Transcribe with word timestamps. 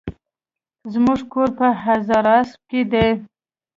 زموکور 0.91 1.49
په 1.57 1.67
هزاراسپ 1.83 2.59
کی 2.69 2.81
دي 2.91 3.07